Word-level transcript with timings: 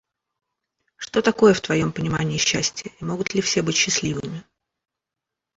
Что 0.95 1.21
такое 1.21 1.53
в 1.53 1.61
твоем 1.61 1.91
понимании 1.91 2.39
счастье 2.39 2.91
и 2.99 3.05
могут 3.05 3.35
ли 3.35 3.41
все 3.43 3.61
быть 3.61 3.75
счастливыми? 3.75 4.43